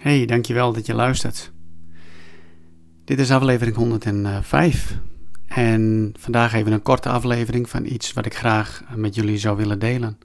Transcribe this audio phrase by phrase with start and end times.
[0.00, 1.52] Hey, dankjewel dat je luistert.
[3.04, 4.98] Dit is aflevering 105.
[5.46, 9.78] En vandaag even een korte aflevering van iets wat ik graag met jullie zou willen
[9.78, 10.18] delen.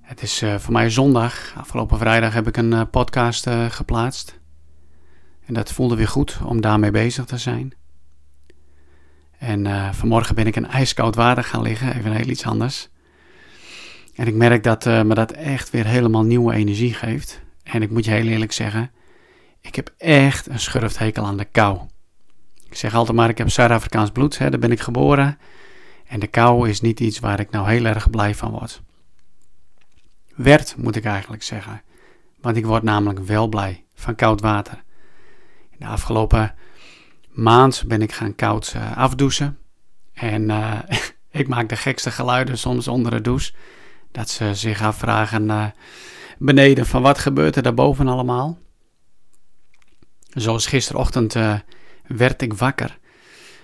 [0.00, 1.54] Het is uh, voor mij zondag.
[1.56, 4.40] Afgelopen vrijdag heb ik een uh, podcast uh, geplaatst.
[5.46, 7.72] En dat voelde weer goed om daarmee bezig te zijn.
[9.38, 12.88] En vanmorgen ben ik in ijskoud water gaan liggen, even heel iets anders.
[14.14, 17.48] En ik merk dat me dat echt weer helemaal nieuwe energie geeft.
[17.72, 18.90] En ik moet je heel eerlijk zeggen,
[19.60, 21.80] ik heb echt een schurfthekel aan de kou.
[22.68, 25.38] Ik zeg altijd maar, ik heb Zuid-Afrikaans bloed, hè, daar ben ik geboren.
[26.06, 28.82] En de kou is niet iets waar ik nou heel erg blij van word.
[30.34, 31.82] Werd, moet ik eigenlijk zeggen.
[32.40, 34.82] Want ik word namelijk wel blij van koud water.
[35.70, 36.54] In de afgelopen
[37.28, 39.58] maand ben ik gaan koud uh, afdouchen.
[40.12, 40.78] En uh,
[41.40, 43.52] ik maak de gekste geluiden soms onder de douche.
[44.12, 45.44] Dat ze zich afvragen...
[45.44, 45.66] Uh,
[46.40, 48.58] beneden van wat gebeurt er daarboven allemaal.
[50.28, 51.58] Zoals gisterochtend uh,
[52.06, 52.98] werd ik wakker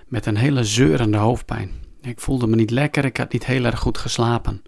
[0.07, 1.71] met een hele zeurende hoofdpijn.
[2.01, 4.63] Ik voelde me niet lekker, ik had niet heel erg goed geslapen.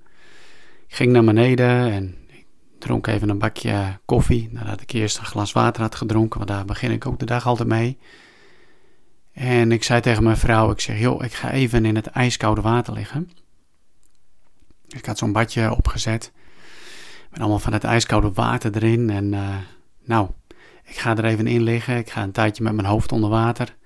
[0.87, 2.47] Ik ging naar beneden en ik
[2.79, 6.65] dronk even een bakje koffie nadat ik eerst een glas water had gedronken, want daar
[6.65, 7.99] begin ik ook de dag altijd mee.
[9.33, 12.61] En ik zei tegen mijn vrouw, ik zeg, joh, ik ga even in het ijskoude
[12.61, 13.31] water liggen.
[14.87, 16.33] Ik had zo'n badje opgezet.
[17.31, 19.11] Met allemaal van het ijskoude water erin.
[19.11, 19.57] En uh,
[20.05, 20.29] nou,
[20.85, 21.97] ik ga er even in liggen.
[21.97, 23.77] Ik ga een tijdje met mijn hoofd onder water.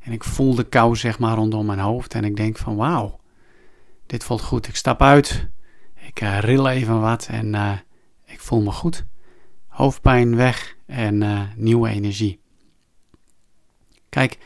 [0.00, 2.14] En ik voel de kou zeg maar rondom mijn hoofd.
[2.14, 3.20] En ik denk van wauw,
[4.06, 4.68] dit voelt goed.
[4.68, 5.48] Ik stap uit.
[6.06, 7.72] Ik uh, ril even wat en uh,
[8.24, 9.04] ik voel me goed.
[9.66, 12.40] Hoofdpijn weg en nieuwe energie.
[14.08, 14.38] Kijk,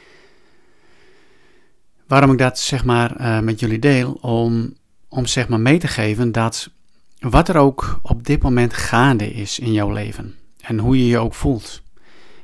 [2.06, 4.76] waarom ik dat zeg maar met jullie deel, om,
[5.08, 6.73] om zeg maar mee te geven dat
[7.30, 11.18] wat er ook op dit moment gaande is in jouw leven en hoe je je
[11.18, 11.82] ook voelt.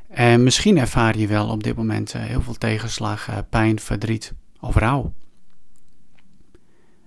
[0.08, 4.32] En misschien ervaar je wel op dit moment eh, heel veel tegenslag, eh, pijn, verdriet
[4.60, 5.12] of rouw.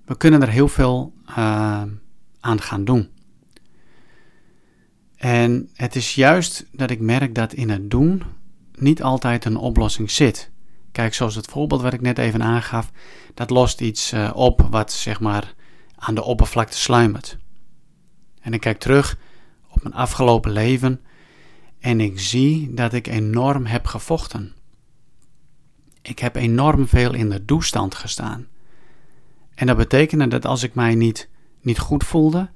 [0.05, 1.35] We kunnen er heel veel uh,
[2.39, 3.09] aan gaan doen.
[5.15, 8.23] En het is juist dat ik merk dat in het doen
[8.73, 10.51] niet altijd een oplossing zit.
[10.91, 12.91] Kijk, zoals het voorbeeld wat ik net even aangaf,
[13.33, 15.53] dat lost iets op wat zeg maar
[15.95, 17.37] aan de oppervlakte sluimert.
[18.43, 19.17] En ik kijk terug
[19.69, 21.01] op mijn afgelopen leven
[21.79, 24.53] en ik zie dat ik enorm heb gevochten.
[26.01, 28.47] Ik heb enorm veel in de doestand gestaan.
[29.55, 31.29] En dat betekende dat als ik mij niet,
[31.61, 32.49] niet goed voelde,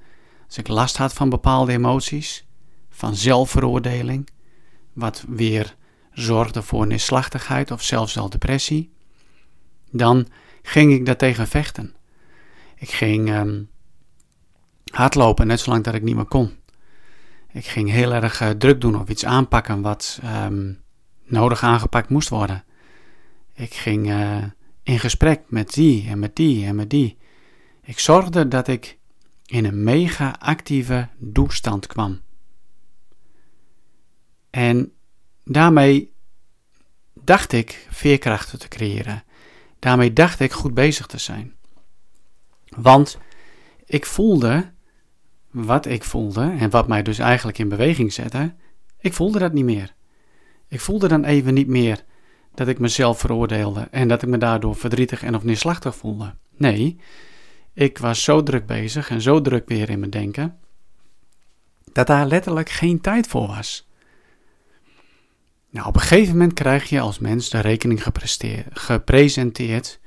[0.46, 2.46] als ik last had van bepaalde emoties,
[2.90, 4.28] van zelfveroordeling,
[4.92, 5.74] wat weer
[6.12, 8.92] zorgde voor neerslachtigheid of zelfs wel depressie,
[9.90, 10.28] dan
[10.62, 11.94] ging ik daartegen vechten.
[12.76, 13.68] Ik ging um,
[14.98, 16.56] hardlopen, net zolang dat ik niet meer kon.
[17.52, 20.82] Ik ging heel erg uh, druk doen of iets aanpakken wat um,
[21.24, 22.64] nodig aangepakt moest worden.
[23.54, 24.44] Ik ging uh,
[24.82, 27.18] in gesprek met die en met die en met die.
[27.82, 28.98] Ik zorgde dat ik
[29.44, 32.20] in een mega actieve doestand kwam.
[34.50, 34.92] En
[35.44, 36.12] daarmee
[37.14, 39.24] dacht ik veerkrachten te creëren.
[39.78, 41.54] Daarmee dacht ik goed bezig te zijn.
[42.68, 43.18] Want
[43.84, 44.76] ik voelde
[45.50, 48.54] wat ik voelde en wat mij dus eigenlijk in beweging zette,
[49.00, 49.94] ik voelde dat niet meer.
[50.68, 52.04] Ik voelde dan even niet meer
[52.54, 56.34] dat ik mezelf veroordeelde en dat ik me daardoor verdrietig en of neerslachtig voelde.
[56.56, 57.00] Nee,
[57.72, 60.58] ik was zo druk bezig en zo druk weer in mijn denken,
[61.92, 63.88] dat daar letterlijk geen tijd voor was.
[65.70, 68.02] Nou, op een gegeven moment krijg je als mens de rekening
[68.72, 70.00] gepresenteerd.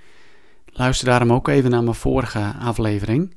[0.66, 3.36] Luister daarom ook even naar mijn vorige aflevering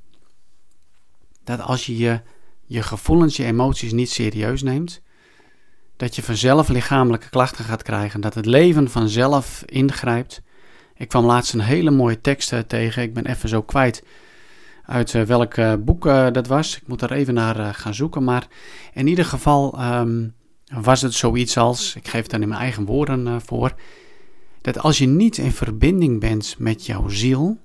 [1.45, 2.21] dat als je,
[2.65, 5.03] je gevoelens, je emoties niet serieus neemt,
[5.97, 10.43] dat je vanzelf lichamelijke klachten gaat krijgen, dat het leven vanzelf ingrijpt.
[10.97, 14.05] Ik kwam laatst een hele mooie tekst eh, tegen, ik ben even zo kwijt
[14.85, 16.77] uit uh, welk uh, boek dat was.
[16.77, 18.47] Ik moet er even naar gaan zoeken, maar
[18.93, 20.35] in ieder geval um,
[20.83, 23.75] was het zoiets als, ik geef het dan in mijn eigen woorden voor,
[24.61, 27.59] dat als je niet in verbinding bent met jouw ziel,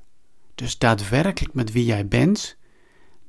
[0.56, 2.58] dus daadwerkelijk met wie jij bent,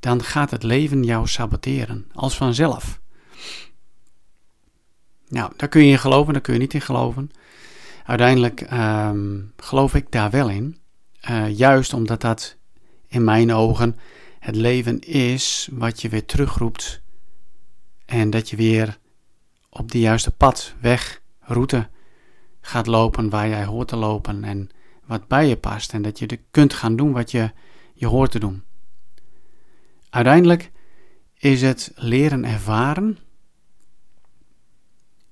[0.00, 3.00] dan gaat het leven jou saboteren, als vanzelf.
[5.28, 7.30] Nou, daar kun je in geloven, daar kun je niet in geloven.
[8.04, 10.78] Uiteindelijk ehm, geloof ik daar wel in,
[11.30, 12.56] uh, juist omdat dat
[13.08, 13.98] in mijn ogen
[14.38, 17.02] het leven is wat je weer terugroept
[18.06, 18.98] en dat je weer
[19.68, 21.88] op de juiste pad, weg, route
[22.60, 24.70] gaat lopen waar jij hoort te lopen en
[25.06, 27.50] wat bij je past en dat je kunt gaan doen wat je,
[27.94, 28.62] je hoort te doen.
[30.10, 30.70] Uiteindelijk
[31.34, 33.18] is het leren ervaren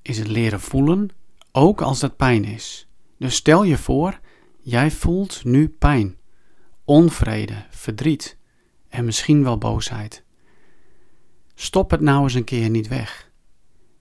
[0.08, 1.08] is het leren voelen,
[1.52, 2.88] ook als dat pijn is.
[3.18, 4.20] Dus stel je voor,
[4.60, 6.16] jij voelt nu pijn,
[6.84, 8.36] onvrede, verdriet
[8.88, 10.24] en misschien wel boosheid.
[11.54, 13.30] Stop het nou eens een keer niet weg.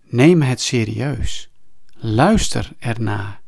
[0.04, 1.52] Neem het serieus.
[1.94, 3.42] Luister ernaar.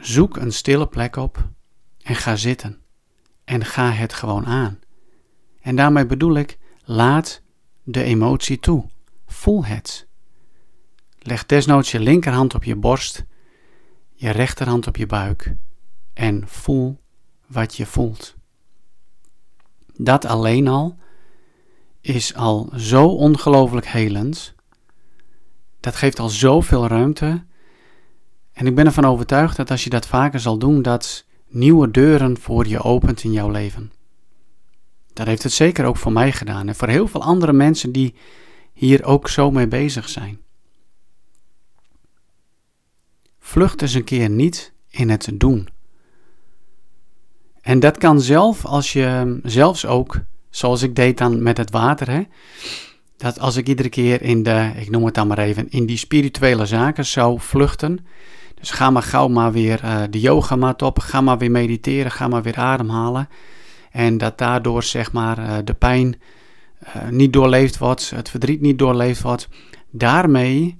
[0.00, 1.48] Zoek een stille plek op
[2.02, 2.80] en ga zitten.
[3.44, 4.78] En ga het gewoon aan.
[5.66, 7.42] En daarmee bedoel ik, laat
[7.82, 8.84] de emotie toe.
[9.26, 10.06] Voel het.
[11.18, 13.24] Leg desnoods je linkerhand op je borst,
[14.14, 15.54] je rechterhand op je buik
[16.12, 17.00] en voel
[17.46, 18.34] wat je voelt.
[19.96, 20.98] Dat alleen al
[22.00, 24.54] is al zo ongelooflijk helend.
[25.80, 27.44] Dat geeft al zoveel ruimte.
[28.52, 32.38] En ik ben ervan overtuigd dat als je dat vaker zal doen, dat nieuwe deuren
[32.38, 33.94] voor je opent in jouw leven.
[35.16, 38.14] Dat heeft het zeker ook voor mij gedaan en voor heel veel andere mensen die
[38.72, 40.40] hier ook zo mee bezig zijn.
[43.38, 45.68] Vlucht eens een keer niet in het doen.
[47.60, 50.20] En dat kan zelf als je zelfs ook,
[50.50, 52.22] zoals ik deed dan met het water, hè,
[53.16, 55.96] dat als ik iedere keer in de, ik noem het dan maar even, in die
[55.96, 58.06] spirituele zaken zou vluchten.
[58.54, 62.28] Dus ga maar gauw maar weer uh, de yogamat op, ga maar weer mediteren, ga
[62.28, 63.28] maar weer ademhalen.
[63.96, 66.20] En dat daardoor zeg maar uh, de pijn
[66.86, 69.48] uh, niet doorleefd wordt, het verdriet niet doorleefd wordt.
[69.90, 70.78] Daarmee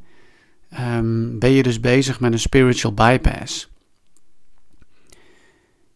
[0.80, 3.70] um, ben je dus bezig met een spiritual bypass.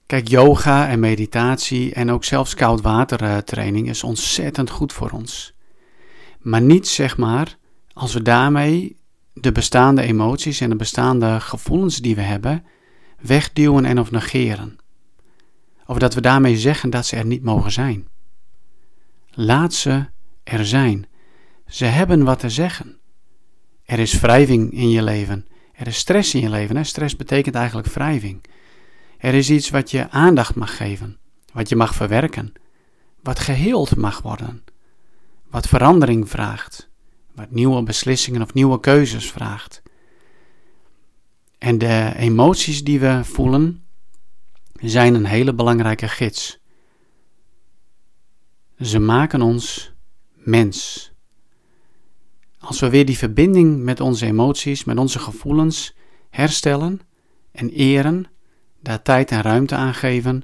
[0.07, 5.55] Kijk, yoga en meditatie en ook zelfs koudwatertraining is ontzettend goed voor ons.
[6.39, 7.57] Maar niet zeg maar
[7.93, 8.97] als we daarmee
[9.33, 12.65] de bestaande emoties en de bestaande gevoelens die we hebben
[13.19, 14.80] wegduwen en of negeren.
[15.91, 18.09] Of dat we daarmee zeggen dat ze er niet mogen zijn.
[19.31, 20.07] Laat ze
[20.45, 21.07] er zijn.
[21.67, 22.99] Ze hebben wat te zeggen.
[23.85, 25.47] Er is wrijving in je leven.
[25.73, 26.77] Er is stress in je leven.
[26.77, 26.85] Hè?
[26.85, 28.45] Stress betekent eigenlijk wrijving.
[29.19, 31.19] Er is iets wat je aandacht mag geven,
[31.53, 32.53] wat je mag verwerken,
[33.23, 34.65] wat geheeld mag worden,
[35.49, 36.91] wat verandering vraagt,
[37.35, 39.83] wat nieuwe beslissingen of nieuwe keuzes vraagt.
[41.59, 43.85] En de emoties die we voelen
[44.89, 46.59] zijn een hele belangrijke gids.
[48.79, 49.93] Ze maken ons
[50.33, 51.09] mens.
[52.59, 55.95] Als we weer die verbinding met onze emoties, met onze gevoelens
[56.31, 57.01] herstellen
[57.53, 58.27] en eren,
[58.83, 60.43] daar tijd en ruimte aan geven,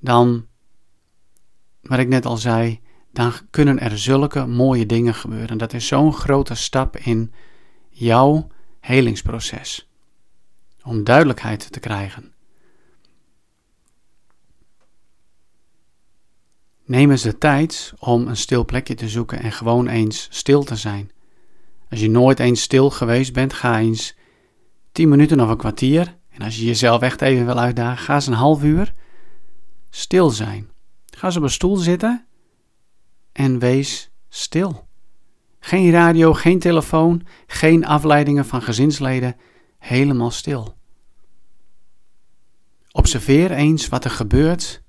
[0.00, 0.46] dan,
[1.80, 2.80] wat ik net al zei,
[3.12, 5.58] dan kunnen er zulke mooie dingen gebeuren.
[5.58, 7.32] Dat is zo'n grote stap in
[7.88, 8.48] jouw
[8.80, 9.90] helingsproces.
[10.82, 12.35] Om duidelijkheid te krijgen.
[16.86, 20.76] Neem eens de tijd om een stil plekje te zoeken en gewoon eens stil te
[20.76, 21.10] zijn.
[21.90, 24.16] Als je nooit eens stil geweest bent, ga eens
[24.92, 26.16] 10 minuten of een kwartier.
[26.30, 28.94] En als je jezelf echt even wil uitdagen, ga eens een half uur
[29.90, 30.70] stil zijn.
[31.16, 32.26] Ga eens op een stoel zitten
[33.32, 34.88] en wees stil.
[35.60, 39.36] Geen radio, geen telefoon, geen afleidingen van gezinsleden,
[39.78, 40.76] helemaal stil.
[42.92, 44.82] Observeer eens wat er gebeurt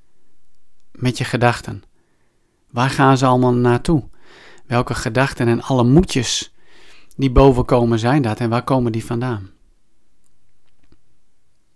[0.97, 1.83] met je gedachten.
[2.71, 4.03] Waar gaan ze allemaal naartoe?
[4.65, 6.53] Welke gedachten en alle moedjes
[7.15, 9.49] die bovenkomen zijn dat en waar komen die vandaan?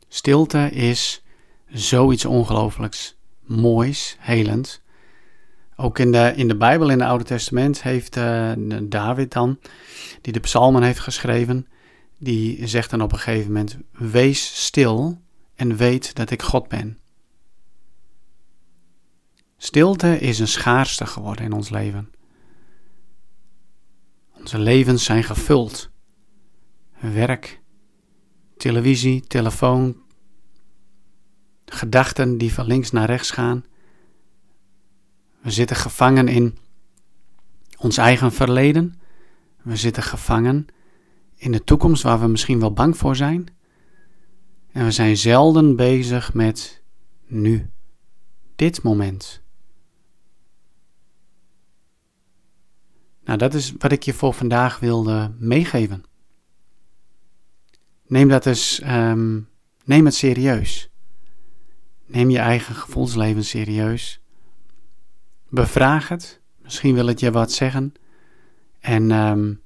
[0.07, 1.23] Stilte is
[1.67, 4.81] zoiets ongelooflijks, moois, helend.
[5.75, 8.51] Ook in de, in de Bijbel, in het Oude Testament, heeft uh,
[8.83, 9.59] David dan,
[10.21, 11.67] die de psalmen heeft geschreven,
[12.17, 15.21] die zegt dan op een gegeven moment, wees stil
[15.55, 17.00] en weet dat ik God ben.
[19.63, 22.11] Stilte is een schaarste geworden in ons leven.
[24.37, 25.89] Onze levens zijn gevuld.
[26.99, 27.61] Werk,
[28.57, 29.97] televisie, telefoon,
[31.65, 33.65] gedachten die van links naar rechts gaan.
[35.41, 36.57] We zitten gevangen in
[37.77, 38.99] ons eigen verleden.
[39.61, 40.65] We zitten gevangen
[41.35, 43.47] in de toekomst waar we misschien wel bang voor zijn.
[44.71, 46.83] En we zijn zelden bezig met
[47.27, 47.71] nu,
[48.55, 49.41] dit moment.
[53.23, 56.03] Nou, dat is wat ik je voor vandaag wilde meegeven.
[58.07, 59.49] Neem dat eens, um,
[59.85, 60.89] neem het serieus.
[62.05, 64.21] Neem je eigen gevoelsleven serieus.
[65.49, 66.41] Bevraag het.
[66.61, 67.93] Misschien wil het je wat zeggen.
[68.79, 69.61] En um,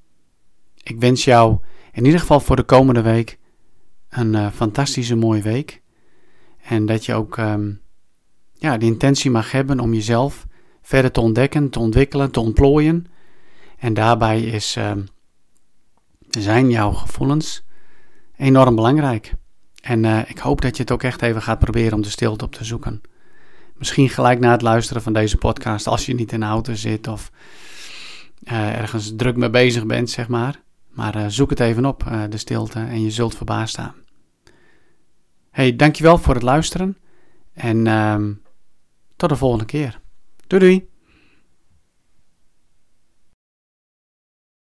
[0.82, 1.58] ik wens jou
[1.92, 3.38] in ieder geval voor de komende week
[4.08, 5.82] een uh, fantastische mooie week.
[6.62, 7.80] En dat je ook um,
[8.52, 10.46] ja, de intentie mag hebben om jezelf
[10.82, 13.06] verder te ontdekken, te ontwikkelen, te ontplooien.
[13.78, 14.78] En daarbij is
[16.28, 17.64] zijn jouw gevoelens
[18.36, 19.32] enorm belangrijk.
[19.82, 22.44] En uh, ik hoop dat je het ook echt even gaat proberen om de stilte
[22.44, 23.00] op te zoeken.
[23.74, 27.08] Misschien gelijk na het luisteren van deze podcast, als je niet in de auto zit
[27.08, 27.30] of
[28.44, 30.60] uh, ergens druk mee bezig bent, zeg maar.
[30.88, 33.94] Maar uh, zoek het even op, de stilte, en je zult verbaasd staan.
[35.50, 36.96] Hey, dankjewel voor het luisteren
[37.52, 38.32] en ehm,
[39.16, 40.00] tot de volgende keer.
[40.46, 40.95] Doei doei!